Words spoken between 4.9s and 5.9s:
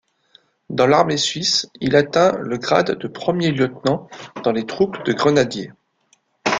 de grenadiers.